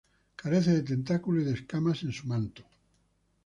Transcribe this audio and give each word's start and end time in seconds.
Carece 0.41 0.71
de 0.73 0.81
tentáculos 0.83 1.43
y 1.43 1.45
de 1.45 1.53
escamas 1.53 2.01
en 2.01 2.11
su 2.11 2.25
manto. 2.25 2.63